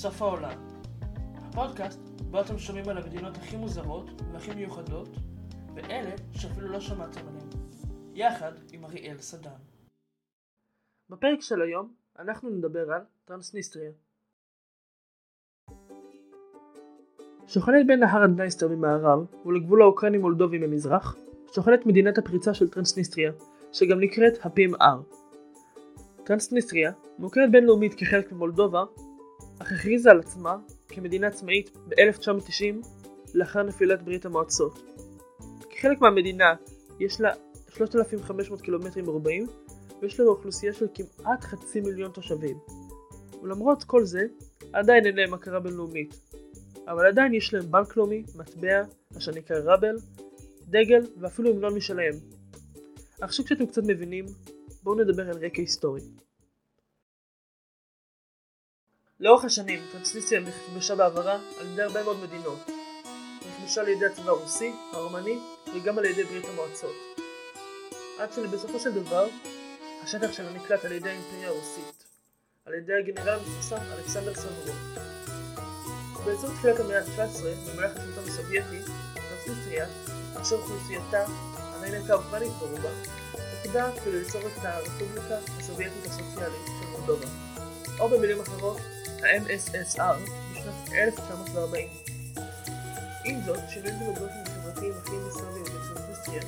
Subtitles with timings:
[0.00, 0.68] סוף העולם.
[1.36, 2.00] הפודקאסט
[2.30, 5.08] בו אתם שומעים על המדינות הכי מוזרות והכי מיוחדות,
[5.74, 7.48] ואלה שאפילו לא שמעתם עליהן,
[8.14, 9.50] יחד עם אריאל סדן.
[11.10, 13.90] בפרק של היום אנחנו נדבר על טרנסניסטריה.
[17.46, 21.16] שוכנת בין נהר הדנייסטר ממערב ולגבול האוקראיני-מולדובי ממזרח,
[21.54, 23.32] שוכנת מדינת הפריצה של טרנסניסטריה,
[23.72, 25.16] שגם נקראת ה-PMR.
[26.24, 28.84] טרנסניסטריה מוכרת בינלאומית כחלק ממולדובה,
[29.60, 30.56] הכריזה על עצמה
[30.88, 32.86] כמדינה עצמאית ב-1990
[33.34, 34.78] לאחר נפילת ברית המועצות.
[35.70, 36.54] כחלק מהמדינה
[37.00, 37.30] יש לה
[37.68, 39.46] 3,500 קילומטרים מרובעים
[40.02, 42.58] ויש לה אוכלוסייה של כמעט חצי מיליון תושבים.
[43.42, 44.22] ולמרות כל זה,
[44.72, 46.14] עדיין אין להם הכרה בינלאומית.
[46.88, 48.82] אבל עדיין יש להם בנק לאומי, מטבע,
[49.18, 49.96] אשר נקרא ראבל,
[50.68, 52.14] דגל ואפילו המנון משלהם.
[53.20, 54.26] עכשיו כשאתם קצת מבינים,
[54.82, 56.00] בואו נדבר על רקע היסטורי.
[59.20, 62.70] לאורך השנים טרנסניסטריה נכבשה בעברה על ידי הרבה מאוד מדינות.
[63.48, 65.38] נכבשה על ידי הצבא הרוסי, הרומני
[65.74, 66.94] וגם על ידי ברית המועצות.
[68.18, 69.26] עד שלבסופו של דבר,
[70.02, 72.04] השטח שלה נקלט על ידי האימפריה הרוסית,
[72.66, 74.76] על ידי הגנרל המפורסם אלכסנדר סברוב.
[76.24, 78.78] באזור תחילת המאה ה-19, במהלך השלטון הסובייטי,
[79.14, 79.86] טרנסניסטריה,
[80.42, 81.24] אשר אוכלוסייתה
[81.76, 82.90] עדיין הייתה אופנית ברובה,
[83.32, 87.26] תפקידה כדי ליצור את הרפובליקה הסובייטית הסוציאלית של מולדובה,
[88.00, 88.80] או במילים אחרות,
[89.24, 90.16] ה-MSSR,
[90.52, 91.88] בשנת 1940.
[93.24, 96.42] עם זאת, שינויים דמוגרפיים וחברתיים אחרים ישראלים בטרנסניסטריה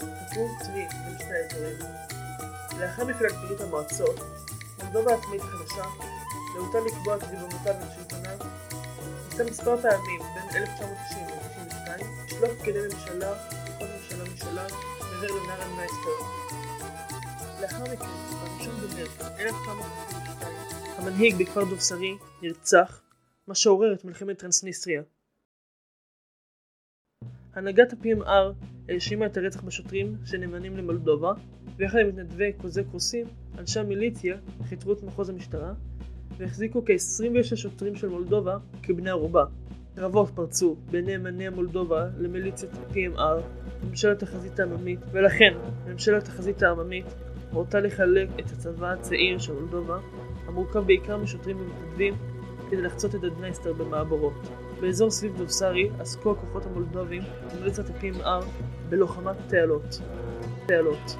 [0.00, 1.78] חקרו צבי בין שני האזורים.
[2.80, 4.20] לאחר נפילת ברית המועצות,
[4.82, 5.84] מולדובה עצמאית החדשה,
[6.54, 8.30] להוטה לקבוע את ריבונותה בין שלטונה,
[9.30, 14.66] ניסה מספר פעמים בין 1990 ל-1992 לשלוח פקידי ממשלה וכל ממשלה משלה
[15.00, 16.18] מעבר לנהר הנייסטר.
[17.60, 20.23] לאחר מכן, ב-1 במרץ 1992,
[20.98, 23.02] המנהיג בכפר דובסרי נרצח,
[23.46, 25.02] מה שעורר את מלחמת טרנסניסטריה.
[27.54, 31.32] הנהגת ה-PMR האשימה את הרצח בשוטרים שנאמנים למולדובה,
[31.76, 33.26] ויחד עם מתנדבי קוזק רוסים,
[33.58, 34.36] אנשי המיליציה
[34.68, 35.72] חיתרו את מחוז המשטרה,
[36.36, 39.44] והחזיקו כ-26 שוטרים של מולדובה כבני ערובה.
[39.96, 43.40] קרבות פרצו בין נאמני מולדובה למיליציית PMR,
[43.88, 45.54] ממשלת החזית העממית, ולכן
[45.86, 47.06] ממשלת החזית העממית
[47.54, 49.98] הורתה לחלק את הצבא הצעיר של מולדובה,
[50.46, 52.14] המורכב בעיקר משוטרים ומתנדבים,
[52.70, 54.32] כדי לחצות את הדנייסטר במעברות.
[54.80, 57.22] באזור סביב דובסרי עסקו הכוחות המולדובים
[57.52, 58.44] ומיליציית ה-PMR
[58.88, 60.00] בלוחמת תעלות.
[60.66, 61.16] תעלות.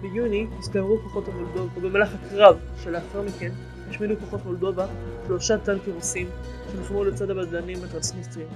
[0.00, 3.50] ביוני הסתערו כוחות המולדוב, ובמהלך הקרב שלאחר מכן
[3.88, 4.86] השמידו כוחות מולדובה
[5.26, 6.28] שלושה טנקים רוסים
[6.72, 8.46] שנלחמו לצד הבדלנים הטרנסניסטרים.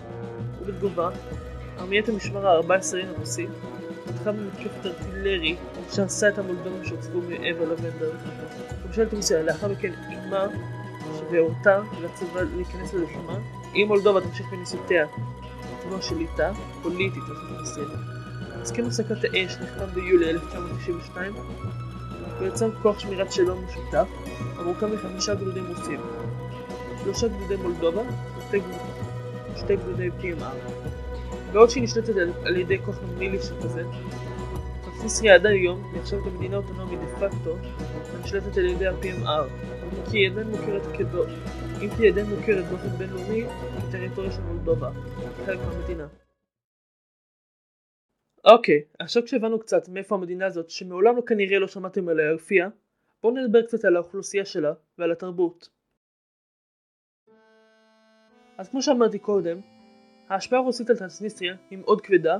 [0.61, 1.11] ובתגובה,
[1.79, 3.47] ארמיית המשמר ה-14 הרוסי
[4.07, 5.57] פתחה במתקפת ארטילרי
[5.91, 8.11] שהרסה את המולדובים שהוצבו מעבר לבנדר.
[8.87, 10.47] ממשלת רוסיה לאחר מכן אימה
[11.31, 13.39] והורתה לצבא להיכנס ללחימה.
[13.75, 15.07] אם מולדובה תמשיך בניסיונותיה
[15.73, 16.53] לתבוע שליטה
[16.83, 17.87] פוליטית חלק ישראל.
[18.63, 21.35] הסכם הפסקת האש נחתם ביולי 1992
[22.39, 24.09] ויצר כוח שמירת שלום משותף
[24.57, 26.01] המורכב מחמישה גדודים רוסים,
[27.03, 28.03] שלושה גדודי מולדובה
[29.55, 31.02] ושתי גדודי PMR.
[31.53, 33.83] בעוד שהיא נשלטת על ידי כוח מילי שכזה,
[34.85, 37.57] טרנסניסטריה עד היום נחשבת למדינה אוטונומית דה פקטו
[38.15, 39.49] הנשלטת על ידי ה-PMR,
[40.11, 41.25] כי היא עדיין מוכרת כדו...
[41.83, 43.45] אם כי היא עדיין מוכרת באופן בינלאומי
[43.89, 44.91] כטריטוריה של מולדובה,
[45.47, 46.09] חלק מהמדינה.
[48.45, 52.69] אוקיי, עכשיו כשהבנו קצת מאיפה המדינה הזאת, שמעולם לא כנראה לא שמעתם עליה הופיעה,
[53.23, 55.69] בואו נדבר קצת על האוכלוסייה שלה ועל התרבות.
[58.59, 59.61] אז כמו שאמרתי קודם,
[60.33, 62.39] ההשפעה הרוסית על טרנסניסטריה היא מאוד כבדה,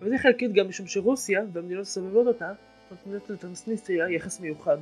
[0.00, 2.52] וזה חלקית גם משום שרוסיה והמדינות הסובבות אותה
[2.90, 4.76] נותנות לטרנסניסטריה יחס מיוחד.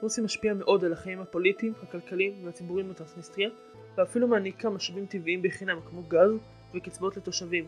[0.00, 3.48] רוסיה משפיעה מאוד על החיים הפוליטיים, הכלכליים והציבוריים בטרנסניסטריה,
[3.96, 6.30] ואפילו מעניקה משאבים טבעיים בחינם כמו גז
[6.74, 7.66] וקצבאות לתושבים,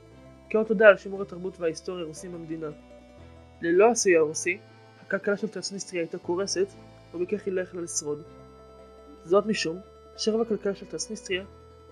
[0.51, 2.71] כאות תודה על שימור התרבות וההיסטוריה הרוסים במדינה.
[3.63, 4.59] ללא הסיוע הרוסי,
[5.01, 6.67] הכלכלה של טרנסניסטריה הייתה קורסת,
[7.15, 8.23] ובכך היא לא יכלה לשרוד.
[9.25, 9.79] זאת משום
[10.17, 11.45] שרוב הכלכלה של טרנסניסטריה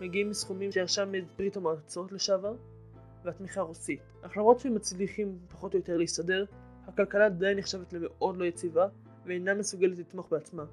[0.02, 2.54] מגיעים מסכומים שירשה מברית המועצות לשעבר,
[3.24, 4.00] והתמיכה הרוסית.
[4.22, 6.44] אך למרות שהם מצליחים פחות או יותר להסתדר,
[6.86, 8.88] הכלכלה עדיין נחשבת למאוד לא יציבה,
[9.26, 10.64] ואינה מסוגלת לתמוך בעצמה.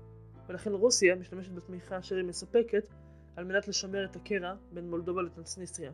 [0.48, 2.88] ולכן רוסיה משתמשת בתמיכה אשר היא מספקת
[3.36, 5.92] על מנת לשמר את הקרע בין מולדובה לטרנסניסטריה,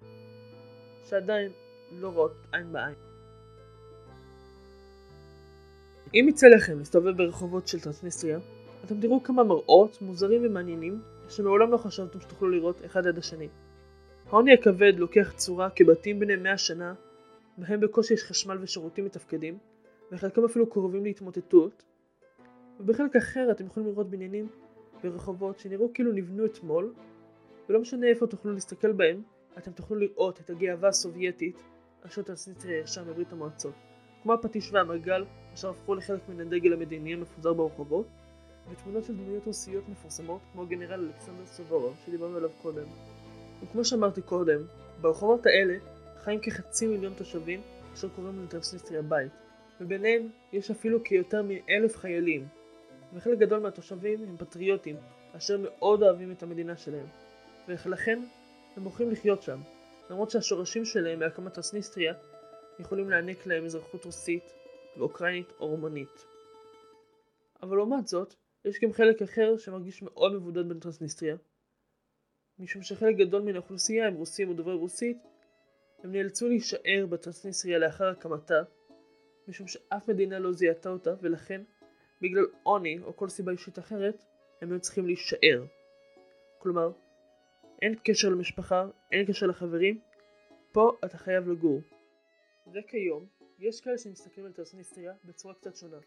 [1.09, 1.51] שעדיין
[1.91, 2.95] לא רואות עין בעין.
[6.13, 8.39] אם יצא לכם להסתובב ברחובות של טרנסניסטריה,
[8.85, 13.47] אתם תראו כמה מראות מוזרים ומעניינים שמעולם לא חשבתם שתוכלו לראות אחד עד השני.
[14.29, 16.93] העוני הכבד לוקח צורה כבתים בני מאה שנה,
[17.57, 19.57] בהם בקושי יש חשמל ושירותים מתפקדים,
[20.11, 21.83] וחלקם אפילו קרובים להתמוטטות,
[22.79, 24.47] ובחלק אחר אתם יכולים לראות בניינים
[25.03, 26.93] ורחובות שנראו כאילו נבנו אתמול,
[27.69, 29.21] ולא משנה איפה תוכלו להסתכל בהם,
[29.57, 31.63] אתם תוכלו לראות את הגאווה הסובייטית
[32.01, 33.73] אשר טרנסניסטריה ישר מברית המועצות,
[34.23, 38.07] כמו הפטיש והמגל אשר הפכו לחלק מן הדגל המדיני המפוזר ברחובות,
[38.71, 42.85] ותמונות של דמויות רוסיות מפורסמות כמו גנרל אלכסנדר סוברוב שדיברנו עליו קודם.
[43.63, 44.61] וכמו שאמרתי קודם,
[45.01, 45.77] ברחובות האלה
[46.17, 47.61] חיים כחצי מיליון תושבים
[47.93, 49.31] אשר קוראים לטרנסניסטריה בית,
[49.81, 52.47] וביניהם יש אפילו כיותר מאלף חיילים,
[53.13, 54.95] וחלק גדול מהתושבים הם פטריוטים
[55.37, 57.05] אשר מאוד אוהבים את המדינה שלהם,
[57.67, 58.19] ולכן
[58.77, 59.59] הם בוחרים לחיות שם,
[60.09, 62.13] למרות שהשורשים שלהם בהקמת טרנסניסטריה
[62.79, 64.53] יכולים להעניק להם אזרחות רוסית
[64.97, 66.25] ואוקראינית או רומנית.
[67.63, 68.35] אבל לעומת זאת,
[68.65, 71.35] יש גם חלק אחר שמרגיש מאוד מבודד בין טרנסניסטריה,
[72.59, 75.17] משום שחלק גדול מן האוכלוסייה הם רוסים או דוברי רוסית,
[76.03, 78.63] הם נאלצו להישאר בטרנסניסטריה לאחר הקמתה,
[79.47, 81.61] משום שאף מדינה לא זיהתה אותה, ולכן,
[82.21, 84.23] בגלל עוני או כל סיבה אישית אחרת,
[84.61, 85.65] הם היו צריכים להישאר.
[86.57, 86.91] כלומר,
[87.81, 89.99] אין קשר למשפחה, אין קשר לחברים,
[90.71, 91.81] פה אתה חייב לגור.
[92.73, 93.25] וכיום,
[93.59, 95.97] יש כאלה שמסתכלים על טרנסניסטריה בצורה קצת שונה.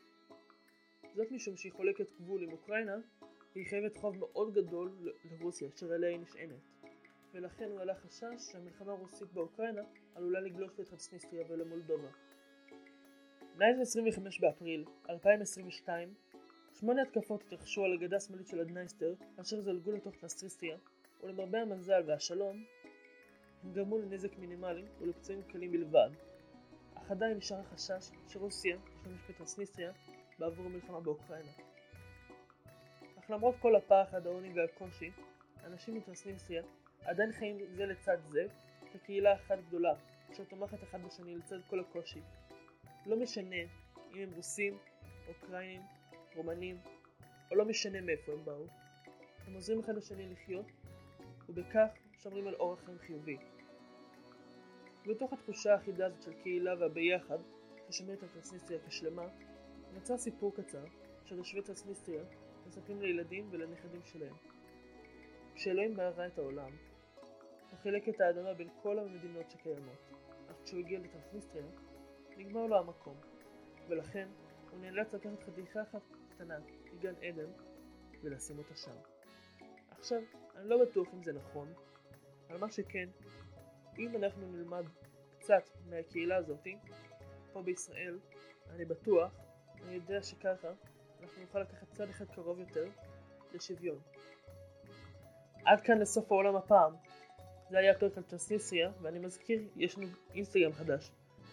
[1.14, 2.96] זאת משום שהיא חולקת גבול עם אוקראינה,
[3.54, 6.78] והיא חייבת חוב מאוד גדול לרוסיה, אשר עליה היא נשענת.
[7.34, 9.82] ולכן הוא העלה חשש שהמלחמה הרוסית באוקראינה
[10.14, 12.08] עלולה לגלוש לטרנסניסטריה ולמולדובה.
[13.56, 16.14] מאז 25 באפריל 2022,
[16.72, 20.76] שמונה התקפות התרחשו על הגדה השמאלית של הדנייסטר, אשר זלגו לתוך טרנסניסטריה,
[21.22, 22.64] ולמרבה המזל והשלום,
[23.62, 26.10] הם גרמו לנזק מינימלי ולפצועים קלים בלבד,
[26.94, 29.92] אך עדיין נשאר החשש שרוסיה תשתמש בטרנסניסטריה
[30.38, 31.50] בעבור המלחמה באוקראינה.
[33.18, 35.10] אך למרות כל הפחד, העוני והקושי,
[35.64, 36.62] אנשים מטרנסניסטריה
[37.04, 38.46] עדיין חיים זה לצד זה
[38.92, 39.94] כקהילה אחת גדולה,
[40.32, 42.20] אשר תומכת אחד בשני לצד כל הקושי.
[43.06, 43.56] לא משנה
[44.14, 44.78] אם הם רוסים,
[45.28, 45.82] אוקראינים,
[46.34, 46.78] רומנים,
[47.50, 48.66] או לא משנה מאיפה הם באו,
[49.46, 50.66] הם עוזרים אחד לשני לחיות,
[51.48, 51.88] ובכך
[52.18, 53.36] שומרים על אורח חיים חיובי.
[55.06, 57.38] ובתוך התחושה האחידה הזאת של קהילה והביחד,
[57.90, 59.28] ששומר את הטרנסניסטריה כשלמה,
[59.94, 60.84] נוצר סיפור קצר
[61.24, 62.24] של תושבי טרנסניסטריה
[62.66, 64.34] מספרים לילדים ולנכדים שלהם.
[65.54, 66.70] כשאלוהים ברא את העולם,
[67.70, 70.12] הוא חילק את האדמה בין כל המדינות שקיימות,
[70.50, 71.70] אך כשהוא הגיע לטרנסניסטריה,
[72.36, 73.16] נגמר לו המקום,
[73.88, 74.28] ולכן
[74.70, 76.58] הוא נאלץ לקחת חתיכה אחת קטנה
[76.92, 77.50] מגן עדן
[78.22, 78.96] ולשים אותה שם.
[79.90, 80.22] עכשיו,
[80.56, 81.72] אני לא בטוח אם זה נכון,
[82.48, 83.08] אבל מה שכן,
[83.98, 84.84] אם אנחנו נלמד
[85.38, 86.76] קצת מהקהילה הזאתי,
[87.52, 88.18] פה בישראל,
[88.70, 89.47] אני בטוח,
[89.84, 90.68] אני יודע שככה
[91.22, 92.84] אנחנו נוכל לקחת צד אחד קרוב יותר
[93.54, 93.98] לשוויון.
[95.64, 96.92] עד כאן לסוף העולם הפעם.
[97.70, 101.10] זה היה פרק על טרנסניסטריה, ואני מזכיר, יש לנו אינסטגרם חדש.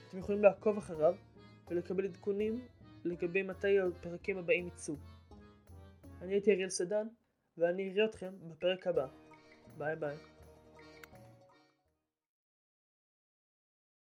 [0.10, 1.16] אתם יכולים לעקוב אחריו
[1.68, 2.68] ולקבל עדכונים
[3.06, 4.96] לגבי מתי הפרקים הבאים יצאו.
[6.22, 7.08] אני הייתי אריאל סדן,
[7.58, 9.08] ואני אראה אתכם בפרק הבא.
[9.78, 10.35] ביי ביי.